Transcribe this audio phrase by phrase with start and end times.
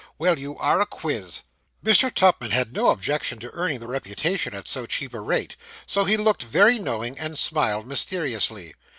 [0.17, 1.43] Well, you are a quiz!'
[1.85, 2.11] Mr.
[2.11, 6.17] Tupman had no objection to earning the reputation at so cheap a rate: so he
[6.17, 8.73] looked very knowing, and smiled mysteriously.